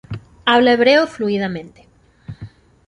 Habla 0.45 0.73
hebreo 0.73 1.05
fluidamente. 1.05 1.87